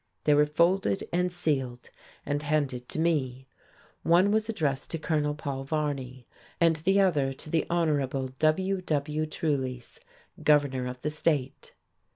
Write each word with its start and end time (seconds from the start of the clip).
They 0.23 0.33
were 0.33 0.47
folded 0.47 1.07
and 1.13 1.31
sealed, 1.31 1.91
and 2.25 2.41
handed 2.41 2.89
to 2.89 2.97
me. 2.97 3.45
One 4.01 4.31
was 4.31 4.49
addressed 4.49 4.89
to 4.89 4.97
Colonel 4.97 5.35
Paul 5.35 5.63
Varney, 5.63 6.25
and 6.59 6.77
the 6.77 6.99
other 6.99 7.33
to 7.33 7.51
the 7.51 7.67
Hon. 7.69 8.09
W. 8.39 8.81
W. 8.81 9.25
Trulease, 9.27 9.99
governor 10.43 10.87
of 10.87 10.99
the 11.03 11.11
state. 11.11 11.75